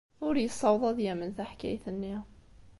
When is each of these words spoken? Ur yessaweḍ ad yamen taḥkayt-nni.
Ur 0.27 0.35
yessaweḍ 0.39 0.83
ad 0.91 0.99
yamen 1.05 1.31
taḥkayt-nni. 1.37 2.15